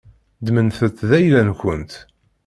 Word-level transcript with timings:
Ddmemt-t 0.39 0.99
d 1.09 1.11
ayla-nkent. 1.17 1.91